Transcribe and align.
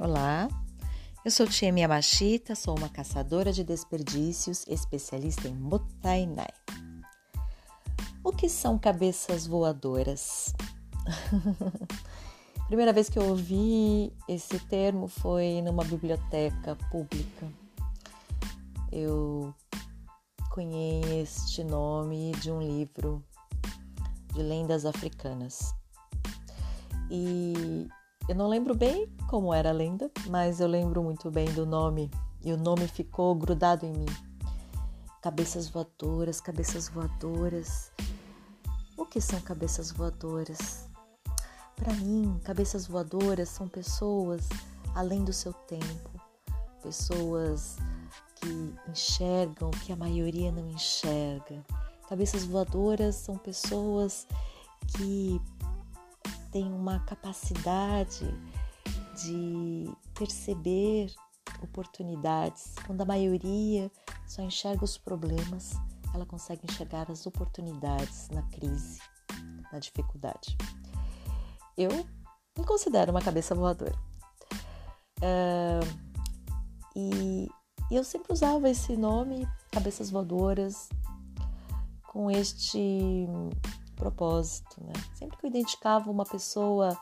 Olá, 0.00 0.48
eu 1.24 1.30
sou 1.30 1.44
Tia 1.44 1.72
Miyamashita, 1.72 2.54
sou 2.54 2.78
uma 2.78 2.88
caçadora 2.88 3.52
de 3.52 3.64
desperdícios, 3.64 4.64
especialista 4.68 5.48
em 5.48 5.54
Motainai. 5.56 6.46
O 8.22 8.30
que 8.30 8.48
são 8.48 8.78
cabeças 8.78 9.44
voadoras? 9.44 10.54
Primeira 12.68 12.92
vez 12.92 13.08
que 13.08 13.18
eu 13.18 13.28
ouvi 13.28 14.12
esse 14.28 14.60
termo 14.66 15.08
foi 15.08 15.60
numa 15.62 15.82
biblioteca 15.82 16.76
pública. 16.92 17.50
Eu 18.92 19.52
conheço 20.52 21.44
este 21.44 21.64
nome 21.64 22.30
de 22.40 22.52
um 22.52 22.62
livro 22.62 23.20
de 24.32 24.44
lendas 24.44 24.86
africanas. 24.86 25.74
E 27.10 27.88
eu 28.28 28.34
não 28.34 28.46
lembro 28.46 28.74
bem 28.74 29.08
como 29.26 29.54
era 29.54 29.70
a 29.70 29.72
lenda, 29.72 30.10
mas 30.28 30.60
eu 30.60 30.68
lembro 30.68 31.02
muito 31.02 31.30
bem 31.30 31.50
do 31.54 31.64
nome 31.64 32.10
e 32.42 32.52
o 32.52 32.58
nome 32.58 32.86
ficou 32.86 33.34
grudado 33.34 33.86
em 33.86 33.92
mim. 33.92 34.06
Cabeças 35.22 35.68
voadoras, 35.68 36.38
cabeças 36.38 36.88
voadoras. 36.88 37.90
O 38.98 39.06
que 39.06 39.18
são 39.18 39.40
cabeças 39.40 39.90
voadoras? 39.90 40.86
Para 41.74 41.94
mim, 41.94 42.38
cabeças 42.44 42.86
voadoras 42.86 43.48
são 43.48 43.66
pessoas 43.66 44.46
além 44.94 45.24
do 45.24 45.32
seu 45.32 45.54
tempo, 45.54 46.10
pessoas 46.82 47.76
que 48.34 48.74
enxergam 48.90 49.68
o 49.68 49.80
que 49.80 49.90
a 49.90 49.96
maioria 49.96 50.52
não 50.52 50.68
enxerga. 50.68 51.64
Cabeças 52.06 52.44
voadoras 52.44 53.14
são 53.14 53.38
pessoas 53.38 54.26
que 54.88 55.40
tem 56.50 56.72
uma 56.72 57.00
capacidade 57.00 58.26
de 59.22 59.90
perceber 60.14 61.12
oportunidades. 61.62 62.74
Quando 62.86 63.00
a 63.00 63.04
maioria 63.04 63.90
só 64.26 64.42
enxerga 64.42 64.84
os 64.84 64.96
problemas, 64.96 65.74
ela 66.14 66.24
consegue 66.24 66.62
enxergar 66.68 67.10
as 67.10 67.26
oportunidades 67.26 68.28
na 68.30 68.42
crise, 68.42 69.00
na 69.72 69.78
dificuldade. 69.78 70.56
Eu 71.76 71.90
me 72.56 72.64
considero 72.64 73.10
uma 73.10 73.22
cabeça 73.22 73.54
voadora. 73.54 73.96
Uh, 75.20 76.08
e, 76.94 77.48
e 77.90 77.96
eu 77.96 78.04
sempre 78.04 78.32
usava 78.32 78.68
esse 78.68 78.96
nome, 78.96 79.48
cabeças 79.70 80.10
voadoras, 80.10 80.88
com 82.08 82.30
este 82.30 83.28
propósito, 83.98 84.82
né? 84.82 84.92
Sempre 85.14 85.36
que 85.36 85.44
eu 85.44 85.50
identificava 85.50 86.10
uma 86.10 86.24
pessoa 86.24 86.96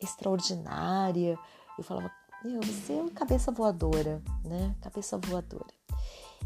extraordinária, 0.00 1.38
eu 1.78 1.82
falava, 1.82 2.10
meu, 2.44 2.60
você 2.60 2.92
é 2.92 3.00
uma 3.00 3.10
cabeça 3.10 3.50
voadora, 3.50 4.22
né? 4.44 4.74
Cabeça 4.80 5.18
voadora. 5.18 5.72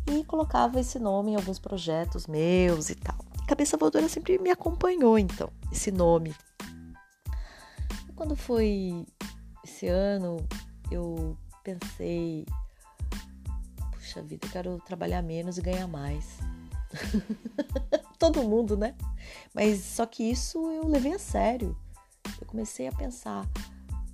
E 0.07 0.25
colocava 0.25 0.81
esse 0.81 0.99
nome 0.99 1.33
em 1.33 1.37
alguns 1.37 1.59
projetos 1.59 2.27
meus 2.27 2.89
e 2.89 2.95
tal. 2.95 3.17
Cabeça 3.47 3.77
voadora 3.77 4.09
sempre 4.09 4.39
me 4.39 4.51
acompanhou, 4.51 5.19
então, 5.19 5.51
esse 5.73 5.91
nome. 5.91 6.35
E 8.09 8.13
quando 8.13 8.37
foi 8.37 9.05
esse 9.65 9.89
ano, 9.89 10.37
eu 10.91 11.37
pensei, 11.65 12.47
puxa 13.93 14.23
vida, 14.23 14.47
eu 14.47 14.51
quero 14.51 14.79
trabalhar 14.87 15.23
menos 15.23 15.59
e 15.59 15.63
ganhar 15.63 15.89
mais. 15.89 16.39
Todo 18.19 18.45
mundo, 18.45 18.77
né? 18.77 18.95
Mas 19.59 19.81
só 19.81 20.07
que 20.07 20.23
isso 20.23 20.71
eu 20.71 20.87
levei 20.87 21.15
a 21.15 21.19
sério. 21.19 21.77
Eu 22.41 22.47
comecei 22.47 22.87
a 22.87 22.93
pensar 22.93 23.45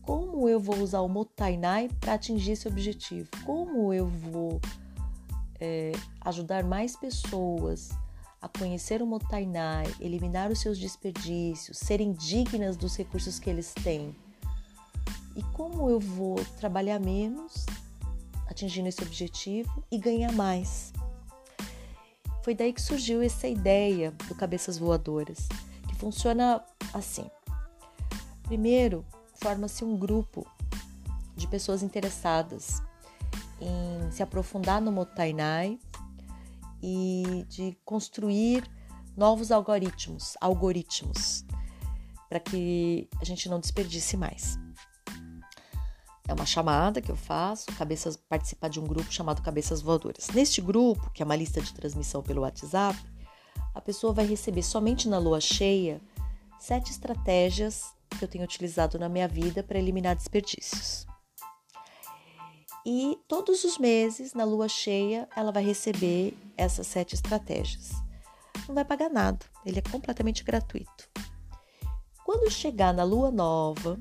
como 0.01 0.49
eu 0.49 0.59
vou 0.59 0.79
usar 0.79 1.03
o 1.03 1.09
Motainai 1.09 1.91
para 2.01 2.15
atingir 2.15 2.53
esse 2.53 2.67
objetivo? 2.67 3.29
Como 3.45 3.93
eu 3.93 4.07
vou 4.07 4.59
é, 5.61 5.93
ajudar 6.23 6.65
mais 6.65 6.97
pessoas 6.97 7.91
a 8.41 8.49
conhecer 8.49 9.03
o 9.03 9.07
Motainai, 9.07 9.85
eliminar 10.01 10.51
os 10.51 10.61
seus 10.61 10.79
desperdícios, 10.79 11.77
serem 11.77 12.15
dignas 12.15 12.75
dos 12.75 12.97
recursos 12.97 13.39
que 13.39 13.51
eles 13.51 13.75
têm? 13.75 14.17
E 15.37 15.43
como 15.53 15.91
eu 15.91 16.01
vou 16.01 16.37
trabalhar 16.59 16.99
menos, 16.99 17.67
atingindo 18.47 18.89
esse 18.89 19.03
objetivo 19.03 19.85
e 19.93 19.99
ganhar 19.99 20.33
mais? 20.33 20.91
Foi 22.45 22.55
daí 22.55 22.75
que 22.75 22.83
surgiu 22.83 23.23
essa 23.23 23.49
ideia 23.49 24.11
do 24.29 24.35
Cabeças 24.35 24.77
Voadoras, 24.77 25.49
que 25.89 25.95
funciona 25.95 26.63
assim. 26.93 27.25
Primeiro, 28.43 29.03
forma-se 29.37 29.83
um 29.83 29.97
grupo 29.97 30.47
de 31.35 31.49
pessoas 31.49 31.83
interessadas 31.83 32.83
em 33.59 34.11
se 34.11 34.23
aprofundar 34.23 34.79
no 34.79 34.93
Motainai 34.93 35.79
e 36.83 37.47
de 37.49 37.79
construir 37.83 38.71
novos 39.17 39.51
algoritmos, 39.51 40.37
algoritmos, 40.39 41.47
para 42.29 42.41
que 42.41 43.09
a 43.23 43.25
gente 43.25 43.49
não 43.49 43.59
desperdice 43.59 44.19
mais. 44.19 44.59
É 46.27 46.33
uma 46.33 46.47
chamada 46.47 47.03
que 47.03 47.11
eu 47.11 47.17
faço, 47.17 47.67
cabeças 47.77 48.17
participar 48.17 48.69
de 48.69 48.81
um 48.81 48.85
grupo 48.85 49.13
chamado 49.13 49.43
Cabeças 49.43 49.83
Voadoras. 49.83 50.29
Neste 50.29 50.61
grupo, 50.61 51.11
que 51.11 51.23
é 51.23 51.25
uma 51.25 51.37
lista 51.37 51.61
de 51.61 51.75
transmissão 51.75 52.23
pelo 52.23 52.43
WhatsApp, 52.43 52.99
a 53.75 53.81
pessoa 53.81 54.13
vai 54.13 54.25
receber 54.25 54.63
somente 54.63 55.07
na 55.07 55.19
lua 55.19 55.41
cheia 55.41 56.01
sete 56.59 56.91
estratégias 56.91 57.93
que 58.19 58.25
eu 58.25 58.29
tenho 58.29 58.45
utilizado 58.45 58.99
na 58.99 59.09
minha 59.09 59.29
vida 59.29 59.63
para 59.63 59.79
eliminar 59.79 60.17
desperdícios. 60.17 61.07
E 62.87 63.19
todos 63.29 63.65
os 63.65 63.77
meses, 63.77 64.33
na 64.33 64.45
lua 64.45 64.69
cheia, 64.69 65.29
ela 65.37 65.53
vai 65.53 65.65
receber 65.65 66.37
essas 66.57 66.87
sete 66.87 67.15
estratégias. 67.15 67.91
Não 68.67 68.75
vai 68.75 68.85
pagar 68.85 69.11
nada, 69.11 69.45
ele 69.65 69.79
é 69.79 69.91
completamente 69.91 70.43
gratuito. 70.43 71.09
Quando 72.25 72.51
chegar 72.51 72.95
na 72.95 73.05
lua 73.05 73.31
nova, 73.31 74.01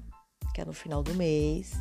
que 0.54 0.62
é 0.62 0.66
no 0.66 0.74
final 0.74 1.04
do 1.04 1.14
mês, 1.16 1.74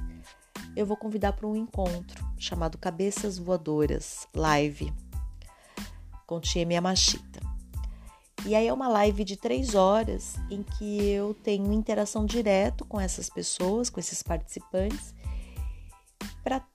eu 0.75 0.87
vou 0.87 0.97
convidar 0.97 1.33
para 1.33 1.47
um 1.47 1.57
encontro 1.57 2.25
chamado 2.39 2.79
Cabeças 2.79 3.39
Voadoras 3.39 4.27
Live 4.35 4.93
com 6.27 6.41
Tia 6.41 6.65
Miyamashita. 6.65 7.41
E 8.45 8.55
aí 8.57 8.67
é 8.67 8.73
uma 8.73 8.89
live 8.89 9.23
de 9.23 9.37
três 9.37 9.75
horas 9.75 10.37
em 10.51 10.63
que 10.63 11.01
eu 11.05 11.33
tenho 11.33 11.73
interação 11.73 12.27
direto 12.27 12.85
com 12.85 13.01
essas 13.01 13.31
pessoas, 13.31 13.89
com 13.89 14.01
esses 14.01 14.23
participantes, 14.23 15.15
para 16.43 16.67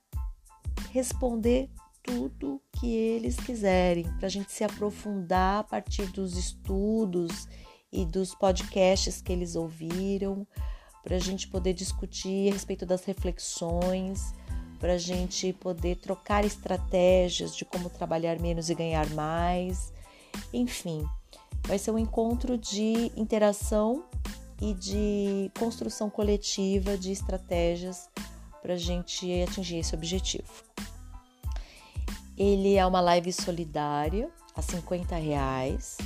responder 0.90 1.68
tudo 2.02 2.62
que 2.72 2.90
eles 2.90 3.36
quiserem, 3.36 4.04
para 4.16 4.26
a 4.26 4.30
gente 4.30 4.50
se 4.50 4.64
aprofundar 4.64 5.60
a 5.60 5.64
partir 5.64 6.06
dos 6.06 6.38
estudos 6.38 7.46
e 7.92 8.06
dos 8.06 8.34
podcasts 8.34 9.20
que 9.20 9.32
eles 9.32 9.54
ouviram, 9.54 10.46
para 11.08 11.16
a 11.16 11.20
gente 11.20 11.48
poder 11.48 11.72
discutir 11.72 12.50
a 12.50 12.52
respeito 12.52 12.84
das 12.84 13.02
reflexões, 13.06 14.34
para 14.78 14.92
a 14.92 14.98
gente 14.98 15.54
poder 15.54 15.96
trocar 15.96 16.44
estratégias 16.44 17.56
de 17.56 17.64
como 17.64 17.88
trabalhar 17.88 18.38
menos 18.38 18.68
e 18.68 18.74
ganhar 18.74 19.08
mais. 19.14 19.90
Enfim, 20.52 21.08
vai 21.66 21.78
ser 21.78 21.92
um 21.92 21.98
encontro 21.98 22.58
de 22.58 23.10
interação 23.16 24.04
e 24.60 24.74
de 24.74 25.50
construção 25.58 26.10
coletiva 26.10 26.98
de 26.98 27.10
estratégias 27.10 28.10
para 28.60 28.74
a 28.74 28.78
gente 28.78 29.26
atingir 29.44 29.78
esse 29.78 29.94
objetivo. 29.94 30.62
Ele 32.36 32.74
é 32.74 32.84
uma 32.84 33.00
live 33.00 33.32
solidária 33.32 34.28
a 34.54 34.60
50 34.60 35.16
reais 35.16 35.96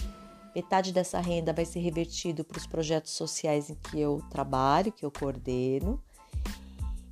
Metade 0.54 0.92
dessa 0.92 1.20
renda 1.20 1.52
vai 1.52 1.64
ser 1.64 1.80
revertido 1.80 2.44
para 2.44 2.58
os 2.58 2.66
projetos 2.66 3.12
sociais 3.12 3.70
em 3.70 3.74
que 3.74 4.00
eu 4.00 4.22
trabalho, 4.30 4.92
que 4.92 5.04
eu 5.04 5.10
coordeno. 5.10 6.02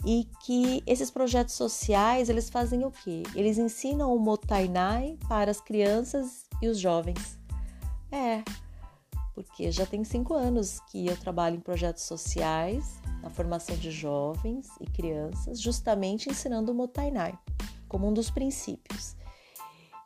E 0.04 0.26
que 0.44 0.82
esses 0.86 1.10
projetos 1.10 1.54
sociais, 1.54 2.28
eles 2.28 2.48
fazem 2.48 2.84
o 2.84 2.90
quê? 2.90 3.22
Eles 3.34 3.58
ensinam 3.58 4.14
o 4.14 4.18
Motainai 4.18 5.18
para 5.28 5.50
as 5.50 5.60
crianças 5.60 6.44
e 6.62 6.68
os 6.68 6.78
jovens. 6.78 7.38
É, 8.10 8.42
porque 9.34 9.70
já 9.70 9.84
tem 9.86 10.02
cinco 10.04 10.34
anos 10.34 10.80
que 10.90 11.06
eu 11.06 11.16
trabalho 11.16 11.56
em 11.56 11.60
projetos 11.60 12.04
sociais, 12.04 12.98
na 13.22 13.28
formação 13.28 13.76
de 13.76 13.90
jovens 13.90 14.68
e 14.80 14.86
crianças, 14.86 15.60
justamente 15.60 16.30
ensinando 16.30 16.72
o 16.72 16.74
Motainai 16.74 17.38
como 17.90 18.08
um 18.08 18.14
dos 18.14 18.30
princípios. 18.30 19.16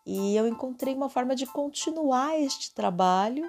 E 0.07 0.37
eu 0.37 0.47
encontrei 0.47 0.95
uma 0.95 1.09
forma 1.09 1.35
de 1.35 1.47
continuar 1.47 2.39
este 2.39 2.75
trabalho 2.75 3.45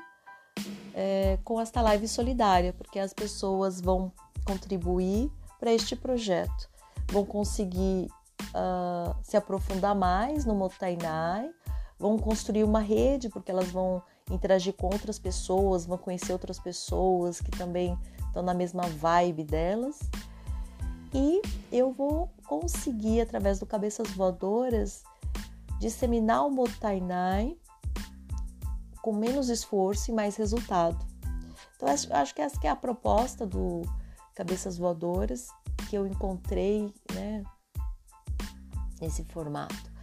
é, 0.94 1.38
com 1.44 1.60
esta 1.60 1.81
live 1.81 2.07
solidária, 2.07 2.72
porque 2.74 2.98
as 2.98 3.13
pessoas 3.13 3.81
vão 3.81 4.12
contribuir 4.46 5.30
para 5.60 5.74
este 5.74 5.96
projeto, 5.96 6.69
vão 7.12 7.25
conseguir 7.25 8.07
uh, 8.52 9.16
se 9.22 9.36
aprofundar 9.36 9.96
mais 9.96 10.46
no 10.46 10.56
Motainai, 10.56 11.50
vão 12.00 12.18
construir 12.18 12.63
uma 12.63 12.80
rede, 12.80 13.30
porque 13.30 13.51
elas 13.51 13.69
vão 13.72 14.01
interagir 14.31 14.74
com 14.74 14.88
outras 14.88 15.19
pessoas, 15.19 15.86
vão 15.86 15.98
conhecer 15.98 16.31
outras 16.31 16.60
pessoas 16.60 17.42
que 17.42 17.51
também 17.51 17.98
estão 18.28 18.42
na 18.42 18.54
mesma 18.54 18.84
vibe 18.84 19.44
delas. 19.44 20.00
e 21.13 21.42
eu 21.72 21.92
vou 21.92 22.30
conseguir, 22.48 23.22
através 23.22 23.60
do 23.60 23.66
Cabeças 23.66 24.10
Voadoras, 24.12 25.04
disseminar 25.86 26.44
o 26.48 26.50
Motainai 26.50 27.56
com 29.04 29.14
menos 29.14 29.50
esforço 29.50 30.10
e 30.10 30.14
mais 30.14 30.36
resultado. 30.36 30.98
Então, 31.76 31.88
acho 31.88 32.34
que 32.34 32.42
essa 32.42 32.60
que 32.60 32.66
é 32.66 32.72
a 32.72 32.76
proposta 32.76 33.46
do 33.46 33.84
Cabeças 34.34 34.80
Voadoras 34.80 35.48
que 35.88 35.96
eu 35.96 36.08
encontrei 36.08 36.92
né, 37.14 37.44
nesse 39.00 39.24
formato. 39.26 39.94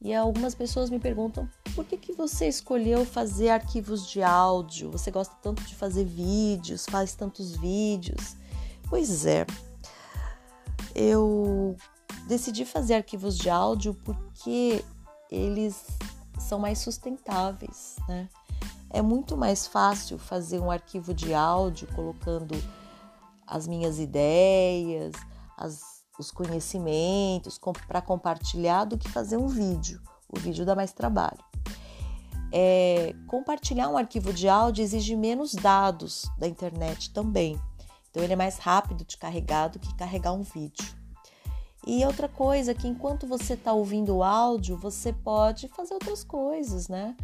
E 0.00 0.14
algumas 0.14 0.54
pessoas 0.54 0.88
me 0.88 0.98
perguntam 0.98 1.46
por 1.74 1.84
que, 1.84 1.98
que 1.98 2.14
você 2.14 2.48
escolheu 2.48 3.04
fazer 3.04 3.50
arquivos 3.50 4.08
de 4.08 4.22
áudio? 4.22 4.90
Você 4.90 5.10
gosta 5.10 5.34
tanto 5.42 5.62
de 5.64 5.74
fazer 5.74 6.04
vídeos, 6.04 6.86
faz 6.88 7.14
tantos 7.14 7.54
vídeos. 7.56 8.36
Pois 8.88 9.26
é, 9.26 9.44
eu 10.94 11.76
decidi 12.26 12.64
fazer 12.64 12.94
arquivos 12.94 13.36
de 13.36 13.50
áudio 13.50 13.92
porque 14.02 14.82
eles 15.30 15.86
são 16.38 16.58
mais 16.58 16.78
sustentáveis, 16.78 17.96
né? 18.08 18.28
É 18.90 19.00
muito 19.00 19.36
mais 19.36 19.66
fácil 19.66 20.18
fazer 20.18 20.58
um 20.58 20.70
arquivo 20.70 21.14
de 21.14 21.32
áudio 21.32 21.86
colocando 21.94 22.56
as 23.46 23.66
minhas 23.66 24.00
ideias, 24.00 25.12
as, 25.56 26.02
os 26.18 26.30
conhecimentos 26.30 27.56
com, 27.56 27.72
para 27.72 28.02
compartilhar 28.02 28.84
do 28.84 28.98
que 28.98 29.08
fazer 29.08 29.36
um 29.36 29.46
vídeo. 29.46 30.00
O 30.28 30.38
vídeo 30.38 30.64
dá 30.64 30.74
mais 30.74 30.92
trabalho. 30.92 31.38
É, 32.52 33.14
compartilhar 33.28 33.88
um 33.88 33.96
arquivo 33.96 34.32
de 34.32 34.48
áudio 34.48 34.82
exige 34.82 35.14
menos 35.14 35.54
dados 35.54 36.28
da 36.36 36.48
internet 36.48 37.12
também. 37.12 37.60
Então 38.10 38.22
ele 38.24 38.32
é 38.32 38.36
mais 38.36 38.58
rápido 38.58 39.04
de 39.04 39.16
carregar 39.16 39.68
do 39.68 39.78
que 39.78 39.94
carregar 39.94 40.32
um 40.32 40.42
vídeo. 40.42 40.99
E 41.86 42.04
outra 42.04 42.28
coisa 42.28 42.74
que 42.74 42.86
enquanto 42.86 43.26
você 43.26 43.54
está 43.54 43.72
ouvindo 43.72 44.16
o 44.16 44.22
áudio, 44.22 44.76
você 44.76 45.12
pode 45.12 45.68
fazer 45.68 45.94
outras 45.94 46.22
coisas, 46.22 46.88
né? 46.88 47.16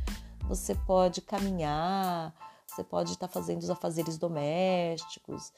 Você 0.49 0.75
pode 0.75 1.20
caminhar, 1.20 2.35
você 2.67 2.82
pode 2.82 3.12
estar 3.12 3.29
tá 3.29 3.32
fazendo 3.32 3.62
os 3.62 3.70
afazeres 3.70 4.17
domésticos. 4.17 5.53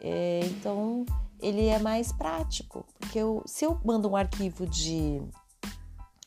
É, 0.00 0.40
então 0.44 1.04
ele 1.40 1.66
é 1.66 1.78
mais 1.78 2.12
prático, 2.12 2.84
porque 2.98 3.18
eu, 3.18 3.42
se 3.44 3.64
eu 3.64 3.80
mando 3.84 4.08
um 4.08 4.16
arquivo 4.16 4.66
de 4.66 5.20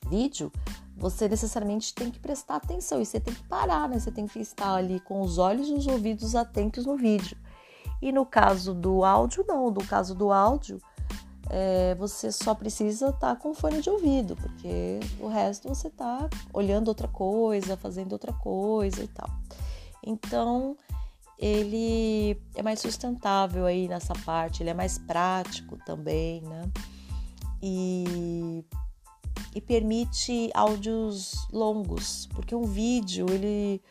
vídeo, 0.10 0.52
você 0.98 1.30
necessariamente 1.30 1.96
tem 1.96 2.12
que 2.12 2.20
prestar 2.20 2.58
atenção 2.58 3.02
e 3.02 3.06
você 3.06 3.20
tem 3.20 3.34
que 3.34 3.44
parar, 3.44 3.88
né? 3.88 3.98
Você 4.00 4.12
tem 4.12 4.28
que 4.28 4.40
estar 4.40 4.76
ali 4.76 5.00
com 5.00 5.22
os 5.22 5.38
olhos 5.38 5.70
e 5.70 5.74
os 5.74 5.88
ouvidos 5.88 6.36
atentos 6.36 6.86
no 6.86 6.98
vídeo. 6.98 7.38
E 8.02 8.12
no 8.12 8.26
caso 8.26 8.74
do 8.74 9.06
áudio, 9.06 9.46
não. 9.48 9.70
No 9.70 9.86
caso 9.86 10.14
do 10.14 10.32
áudio, 10.32 10.82
é, 11.54 11.94
você 11.96 12.32
só 12.32 12.56
precisa 12.56 13.10
estar 13.10 13.20
tá 13.20 13.36
com 13.36 13.54
fone 13.54 13.82
de 13.82 13.90
ouvido, 13.90 14.38
porque 14.38 15.02
o 15.20 15.28
resto 15.28 15.68
você 15.68 15.90
está 15.90 16.30
olhando 16.54 16.88
outra 16.88 17.10
coisa, 17.10 17.76
fazendo 17.76 18.14
outra 18.14 18.32
coisa 18.32 19.04
e 19.04 19.08
tal. 19.10 19.30
Então, 20.02 20.78
ele 21.38 22.42
é 22.56 22.64
mais 22.64 22.80
sustentável 22.80 23.66
aí 23.66 23.90
nessa 23.90 24.14
parte, 24.26 24.64
ele 24.64 24.70
é 24.70 24.74
mais 24.74 24.98
prático 24.98 25.78
também, 25.86 26.42
né? 26.42 26.72
E, 27.62 28.64
e 29.54 29.60
permite 29.60 30.50
áudios 30.54 31.34
longos, 31.52 32.30
porque 32.34 32.56
um 32.56 32.64
vídeo, 32.64 33.26
ele 33.30 33.82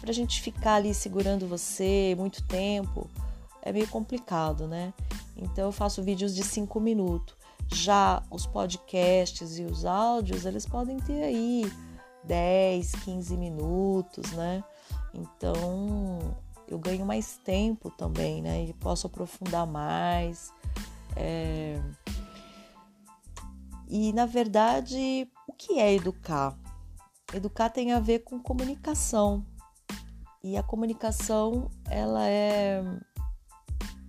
pra 0.00 0.12
gente 0.12 0.42
ficar 0.42 0.74
ali 0.74 0.92
segurando 0.92 1.46
você 1.46 2.16
muito 2.18 2.42
tempo, 2.48 3.08
é 3.62 3.72
meio 3.72 3.86
complicado, 3.86 4.66
né? 4.66 4.92
Então 5.36 5.64
eu 5.64 5.72
faço 5.72 6.02
vídeos 6.02 6.34
de 6.34 6.42
5 6.42 6.78
minutos. 6.80 7.36
Já 7.72 8.22
os 8.30 8.46
podcasts 8.46 9.58
e 9.58 9.64
os 9.64 9.84
áudios, 9.84 10.44
eles 10.44 10.66
podem 10.66 10.98
ter 10.98 11.22
aí 11.22 11.72
10, 12.24 12.92
15 13.04 13.36
minutos, 13.36 14.30
né? 14.32 14.62
Então 15.14 16.36
eu 16.68 16.78
ganho 16.78 17.04
mais 17.04 17.36
tempo 17.38 17.90
também, 17.90 18.42
né? 18.42 18.64
E 18.64 18.72
posso 18.74 19.06
aprofundar 19.06 19.66
mais. 19.66 20.52
É... 21.16 21.80
E 23.88 24.12
na 24.12 24.26
verdade, 24.26 25.28
o 25.46 25.52
que 25.52 25.78
é 25.78 25.94
educar? 25.94 26.56
Educar 27.32 27.70
tem 27.70 27.92
a 27.92 28.00
ver 28.00 28.20
com 28.20 28.38
comunicação. 28.38 29.44
E 30.42 30.56
a 30.56 30.62
comunicação, 30.62 31.70
ela 31.88 32.28
é 32.28 32.82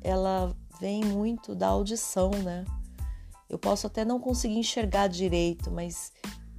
ela 0.02 0.56
vem 0.80 1.04
muito 1.04 1.56
da 1.56 1.68
audição, 1.68 2.30
né? 2.30 2.66
Eu 3.50 3.60
posso 3.60 3.88
até 3.88 4.04
não 4.04 4.20
conseguir 4.20 4.58
enxergar 4.58 5.08
direito, 5.08 5.72
mas 5.72 6.12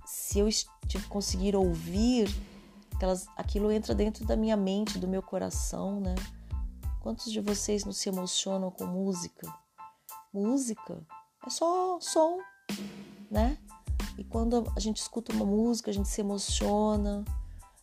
se 0.07 0.39
eu 0.39 0.49
conseguir 1.09 1.57
ouvir, 1.57 2.29
aquelas, 2.95 3.27
aquilo 3.37 3.73
entra 3.73 3.95
dentro 3.95 4.25
da 4.25 4.37
minha 4.37 4.57
mente, 4.57 4.99
do 4.99 5.09
meu 5.09 5.23
coração, 5.23 6.01
né? 6.01 6.15
Quantos 7.01 7.31
de 7.31 7.41
vocês 7.41 7.85
não 7.85 7.93
se 7.93 8.09
emocionam 8.09 8.71
com 8.71 8.87
música? 8.87 9.53
Música 10.33 11.05
é 11.47 11.51
só 11.51 11.99
som, 12.01 12.39
né? 13.31 13.59
E 14.17 14.25
quando 14.25 14.73
a 14.75 14.81
gente 14.81 14.99
escuta 14.99 15.33
uma 15.33 15.45
música, 15.45 15.91
a 15.91 15.95
gente 15.95 16.09
se 16.09 16.21
emociona, 16.21 17.25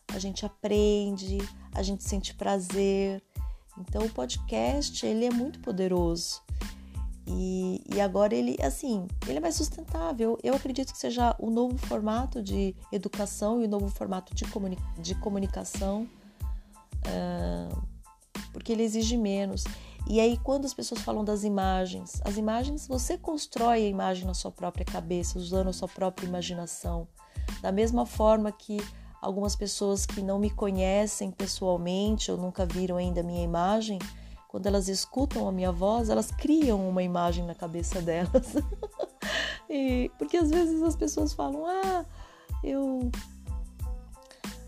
a 0.08 0.18
gente 0.18 0.44
aprende, 0.44 1.38
a 1.74 1.82
gente 1.82 2.02
sente 2.02 2.34
prazer. 2.34 3.22
Então 3.78 4.04
o 4.04 4.10
podcast 4.10 5.04
ele 5.06 5.24
é 5.24 5.30
muito 5.30 5.60
poderoso. 5.60 6.42
E, 7.26 7.80
e, 7.94 8.00
agora 8.00 8.34
ele, 8.34 8.56
assim, 8.62 9.06
ele 9.28 9.38
é 9.38 9.40
mais 9.40 9.54
sustentável. 9.54 10.36
Eu 10.42 10.54
acredito 10.54 10.92
que 10.92 10.98
seja 10.98 11.34
o 11.38 11.50
novo 11.50 11.78
formato 11.78 12.42
de 12.42 12.74
educação 12.90 13.62
e 13.62 13.64
o 13.64 13.68
novo 13.68 13.88
formato 13.88 14.34
de, 14.34 14.44
comuni 14.46 14.76
de 14.98 15.14
comunicação, 15.14 16.08
uh, 17.06 17.82
porque 18.52 18.72
ele 18.72 18.82
exige 18.82 19.16
menos. 19.16 19.64
E 20.08 20.20
aí, 20.20 20.36
quando 20.38 20.64
as 20.64 20.74
pessoas 20.74 21.00
falam 21.00 21.24
das 21.24 21.44
imagens, 21.44 22.20
as 22.24 22.36
imagens, 22.36 22.88
você 22.88 23.16
constrói 23.16 23.84
a 23.84 23.88
imagem 23.88 24.26
na 24.26 24.34
sua 24.34 24.50
própria 24.50 24.84
cabeça, 24.84 25.38
usando 25.38 25.68
a 25.68 25.72
sua 25.72 25.88
própria 25.88 26.26
imaginação. 26.26 27.06
Da 27.60 27.70
mesma 27.70 28.04
forma 28.04 28.50
que 28.50 28.78
algumas 29.22 29.54
pessoas 29.54 30.04
que 30.04 30.20
não 30.20 30.36
me 30.36 30.50
conhecem 30.50 31.30
pessoalmente 31.30 32.32
ou 32.32 32.36
nunca 32.36 32.66
viram 32.66 32.96
ainda 32.96 33.20
a 33.20 33.24
minha 33.24 33.44
imagem, 33.44 34.00
quando 34.48 34.66
elas 34.66 34.88
escutam 34.88 35.48
a 35.48 35.52
minha 35.52 35.70
voz, 35.70 36.10
elas 36.10 36.32
criam 36.32 36.86
uma 36.86 37.02
imagem 37.02 37.46
na 37.46 37.54
cabeça 37.54 38.02
delas. 38.02 38.56
e, 39.70 40.10
porque 40.18 40.36
às 40.36 40.50
vezes 40.50 40.82
as 40.82 40.96
pessoas 40.96 41.32
falam: 41.32 41.64
Ah, 41.64 42.04
eu 42.64 43.10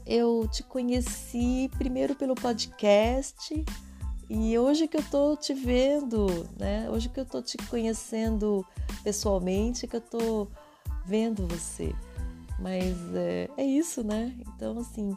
eu 0.06 0.46
te 0.48 0.62
conheci 0.62 1.70
primeiro 1.76 2.14
pelo 2.14 2.34
podcast 2.34 3.64
e 4.28 4.58
hoje 4.58 4.86
que 4.86 4.98
eu 4.98 5.02
tô 5.10 5.34
te 5.36 5.52
vendo, 5.52 6.48
né? 6.58 6.88
Hoje 6.90 7.08
que 7.08 7.18
eu 7.18 7.26
tô 7.26 7.42
te 7.42 7.56
conhecendo 7.68 8.64
pessoalmente, 9.02 9.86
que 9.86 9.96
eu 9.96 10.00
tô 10.00 10.46
vendo 11.06 11.46
você. 11.48 11.94
Mas 12.58 12.96
é, 13.14 13.48
é 13.56 13.64
isso, 13.64 14.02
né? 14.04 14.34
Então, 14.54 14.78
assim, 14.78 15.16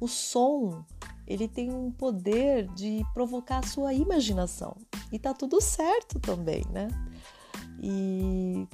o 0.00 0.08
som 0.08 0.84
ele 1.26 1.48
tem 1.48 1.72
um 1.72 1.90
poder 1.90 2.68
de 2.74 3.02
provocar 3.14 3.58
a 3.58 3.66
sua 3.66 3.94
imaginação. 3.94 4.76
E 5.10 5.18
tá 5.18 5.32
tudo 5.32 5.60
certo 5.60 6.20
também, 6.20 6.64
né? 6.70 6.88
E, 7.82 8.66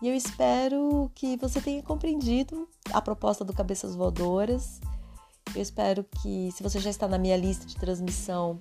e 0.00 0.08
eu 0.08 0.14
espero 0.14 1.10
que 1.14 1.36
você 1.36 1.60
tenha 1.60 1.82
compreendido 1.82 2.68
a 2.92 3.00
proposta 3.00 3.44
do 3.44 3.52
Cabeças 3.52 3.96
Voadoras. 3.96 4.80
Eu 5.54 5.62
espero 5.62 6.04
que, 6.04 6.50
se 6.52 6.62
você 6.62 6.78
já 6.78 6.90
está 6.90 7.08
na 7.08 7.18
minha 7.18 7.36
lista 7.36 7.66
de 7.66 7.76
transmissão, 7.76 8.60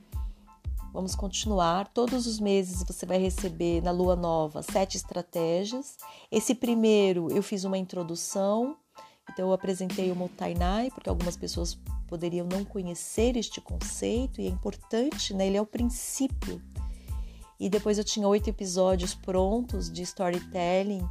vamos 0.94 1.16
continuar. 1.16 1.88
Todos 1.88 2.28
os 2.28 2.40
meses 2.40 2.84
você 2.84 3.04
vai 3.04 3.18
receber 3.18 3.82
na 3.82 3.90
lua 3.90 4.16
nova 4.16 4.62
sete 4.62 4.96
estratégias. 4.96 5.98
Esse 6.32 6.54
primeiro 6.54 7.32
eu 7.32 7.42
fiz 7.42 7.64
uma 7.64 7.80
introdução, 7.80 8.78
então 9.32 9.48
eu 9.48 9.54
apresentei 9.54 10.12
o 10.12 10.16
Motainai, 10.16 10.92
porque 10.92 11.10
algumas 11.10 11.36
pessoas 11.36 11.76
poderiam 12.08 12.46
não 12.46 12.64
conhecer 12.64 13.36
este 13.36 13.60
conceito 13.60 14.40
e 14.40 14.46
é 14.46 14.50
importante, 14.50 15.34
né? 15.34 15.48
Ele 15.48 15.58
é 15.58 15.62
o 15.62 15.66
princípio. 15.66 16.62
E 17.60 17.70
depois 17.70 17.98
eu 17.98 18.04
tinha 18.04 18.28
oito 18.28 18.50
episódios 18.50 19.16
prontos 19.16 19.92
de 19.92 20.04
storytelling 20.04 21.08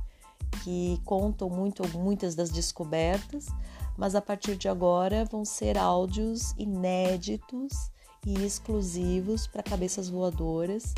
que 0.63 1.01
contam 1.05 1.51
muito 1.51 1.83
muitas 1.99 2.37
das 2.37 2.51
descobertas, 2.51 3.47
mas 3.97 4.15
a 4.15 4.21
partir 4.21 4.55
de 4.55 4.69
agora 4.69 5.25
vão 5.25 5.45
ser 5.45 5.77
áudios 5.77 6.53
inéditos 6.57 7.91
e 8.27 8.45
exclusivos 8.45 9.47
para 9.47 9.63
cabeças 9.63 10.09
voadoras 10.09 10.95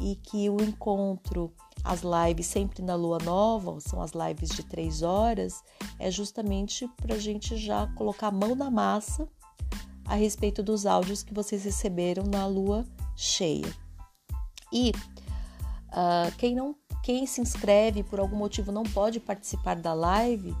e 0.00 0.16
que 0.16 0.48
o 0.50 0.60
encontro, 0.62 1.52
as 1.82 2.02
lives 2.02 2.46
sempre 2.46 2.82
na 2.82 2.94
lua 2.94 3.18
nova, 3.18 3.80
são 3.80 4.00
as 4.00 4.12
lives 4.12 4.50
de 4.50 4.62
três 4.64 5.02
horas, 5.02 5.62
é 5.98 6.10
justamente 6.10 6.88
para 6.96 7.14
a 7.14 7.18
gente 7.18 7.56
já 7.56 7.86
colocar 7.94 8.28
a 8.28 8.32
mão 8.32 8.54
na 8.54 8.70
massa 8.70 9.28
a 10.04 10.14
respeito 10.14 10.62
dos 10.62 10.86
áudios 10.86 11.22
que 11.22 11.32
vocês 11.32 11.64
receberam 11.64 12.24
na 12.24 12.46
lua 12.46 12.84
cheia. 13.16 13.72
E 14.72 14.92
Uh, 15.94 16.34
quem 16.38 16.56
não, 16.56 16.74
quem 17.04 17.24
se 17.24 17.40
inscreve 17.40 18.02
por 18.02 18.18
algum 18.18 18.34
motivo 18.34 18.72
não 18.72 18.82
pode 18.82 19.20
participar 19.20 19.76
da 19.76 19.94
live, 19.94 20.52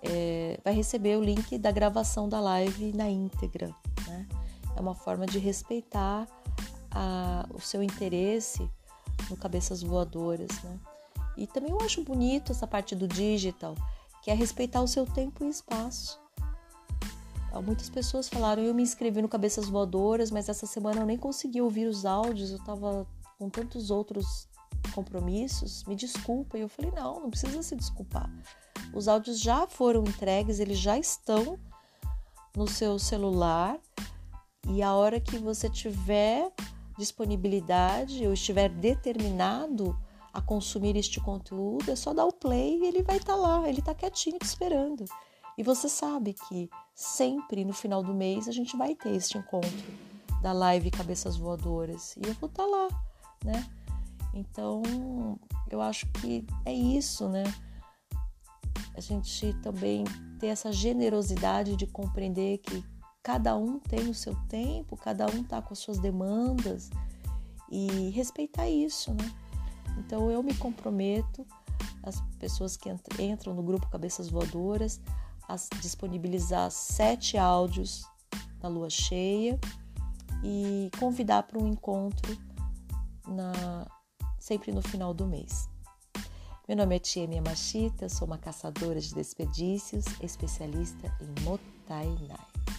é, 0.00 0.60
vai 0.62 0.72
receber 0.72 1.16
o 1.16 1.20
link 1.20 1.58
da 1.58 1.72
gravação 1.72 2.28
da 2.28 2.38
live 2.38 2.92
na 2.92 3.10
íntegra. 3.10 3.74
Né? 4.06 4.28
É 4.76 4.80
uma 4.80 4.94
forma 4.94 5.26
de 5.26 5.38
respeitar 5.38 6.26
a, 6.90 7.46
o 7.52 7.60
seu 7.60 7.82
interesse 7.82 8.68
no 9.28 9.36
Cabeças 9.36 9.82
Voadoras. 9.82 10.50
Né? 10.62 10.78
E 11.36 11.46
também 11.46 11.72
eu 11.72 11.80
acho 11.80 12.02
bonito 12.02 12.52
essa 12.52 12.66
parte 12.66 12.94
do 12.94 13.08
digital, 13.08 13.74
que 14.22 14.30
é 14.30 14.34
respeitar 14.34 14.80
o 14.80 14.88
seu 14.88 15.04
tempo 15.06 15.44
e 15.44 15.48
espaço. 15.48 16.22
Muitas 17.62 17.88
pessoas 17.88 18.28
falaram, 18.28 18.64
eu 18.64 18.74
me 18.74 18.82
inscrevi 18.82 19.22
no 19.22 19.28
Cabeças 19.28 19.68
Voadoras, 19.68 20.30
mas 20.30 20.48
essa 20.48 20.66
semana 20.66 21.00
eu 21.00 21.06
nem 21.06 21.16
consegui 21.16 21.60
ouvir 21.60 21.86
os 21.86 22.04
áudios, 22.04 22.50
eu 22.50 22.56
estava 22.56 23.06
com 23.38 23.48
tantos 23.48 23.92
outros 23.92 24.48
compromissos, 24.92 25.84
me 25.84 25.94
desculpa. 25.94 26.58
E 26.58 26.62
eu 26.62 26.68
falei, 26.68 26.90
não, 26.90 27.20
não 27.20 27.30
precisa 27.30 27.62
se 27.62 27.76
desculpar. 27.76 28.28
Os 28.92 29.06
áudios 29.06 29.38
já 29.38 29.68
foram 29.68 30.02
entregues, 30.02 30.58
eles 30.58 30.78
já 30.78 30.98
estão 30.98 31.58
no 32.56 32.66
seu 32.66 32.98
celular 32.98 33.78
e 34.68 34.82
a 34.82 34.94
hora 34.94 35.20
que 35.20 35.38
você 35.38 35.68
tiver 35.68 36.52
disponibilidade 36.96 38.26
ou 38.26 38.32
estiver 38.32 38.68
determinado 38.68 39.98
a 40.32 40.40
consumir 40.40 40.96
este 40.96 41.20
conteúdo, 41.20 41.90
é 41.90 41.96
só 41.96 42.12
dar 42.12 42.24
o 42.24 42.32
play 42.32 42.78
e 42.80 42.86
ele 42.86 43.02
vai 43.02 43.18
estar 43.18 43.34
tá 43.34 43.38
lá, 43.38 43.68
ele 43.68 43.78
está 43.80 43.94
quietinho 43.94 44.38
te 44.38 44.44
esperando. 44.46 45.04
E 45.56 45.62
você 45.62 45.88
sabe 45.88 46.34
que 46.34 46.68
sempre 46.94 47.64
no 47.64 47.72
final 47.72 48.02
do 48.02 48.12
mês 48.12 48.48
a 48.48 48.52
gente 48.52 48.76
vai 48.76 48.94
ter 48.94 49.10
este 49.10 49.38
encontro 49.38 49.70
da 50.42 50.52
live 50.52 50.90
Cabeças 50.90 51.36
Voadoras 51.36 52.16
e 52.16 52.26
eu 52.26 52.34
vou 52.34 52.48
estar 52.48 52.64
tá 52.64 52.68
lá, 52.68 52.88
né? 53.44 53.66
Então, 54.34 54.82
eu 55.70 55.80
acho 55.80 56.06
que 56.12 56.44
é 56.64 56.72
isso, 56.72 57.28
né? 57.28 57.44
A 58.96 59.00
gente 59.00 59.54
também 59.62 60.04
ter 60.40 60.48
essa 60.48 60.72
generosidade 60.72 61.76
de 61.76 61.86
compreender 61.86 62.58
que 62.58 62.84
cada 63.24 63.56
um 63.56 63.78
tem 63.78 64.10
o 64.10 64.14
seu 64.14 64.36
tempo, 64.48 64.98
cada 64.98 65.26
um 65.26 65.42
tá 65.42 65.62
com 65.62 65.72
as 65.72 65.78
suas 65.78 65.98
demandas 65.98 66.90
e 67.70 68.10
respeitar 68.10 68.68
isso, 68.68 69.14
né? 69.14 69.34
Então 69.98 70.30
eu 70.30 70.42
me 70.42 70.54
comprometo, 70.54 71.46
as 72.02 72.20
pessoas 72.38 72.76
que 72.76 72.90
entram 73.18 73.54
no 73.54 73.62
grupo 73.62 73.88
Cabeças 73.88 74.28
Voadoras, 74.28 75.00
a 75.48 75.56
disponibilizar 75.80 76.70
sete 76.70 77.38
áudios 77.38 78.06
na 78.62 78.68
lua 78.68 78.90
cheia 78.90 79.58
e 80.42 80.90
convidar 81.00 81.44
para 81.44 81.58
um 81.58 81.66
encontro 81.66 82.36
na, 83.26 83.86
sempre 84.38 84.70
no 84.70 84.82
final 84.82 85.14
do 85.14 85.26
mês. 85.26 85.66
Meu 86.68 86.76
nome 86.76 86.96
é 86.96 86.98
Tia 86.98 87.26
Machita, 87.42 88.06
sou 88.10 88.26
uma 88.26 88.38
caçadora 88.38 89.00
de 89.00 89.14
desperdícios, 89.14 90.04
especialista 90.20 91.10
em 91.20 91.42
Motainai. 91.42 92.73